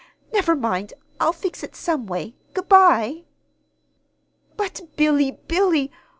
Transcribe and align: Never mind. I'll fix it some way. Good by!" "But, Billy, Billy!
Never 0.33 0.55
mind. 0.55 0.93
I'll 1.19 1.31
fix 1.31 1.61
it 1.61 1.75
some 1.75 2.07
way. 2.07 2.33
Good 2.55 2.67
by!" 2.67 3.25
"But, 4.57 4.81
Billy, 4.95 5.29
Billy! 5.47 5.91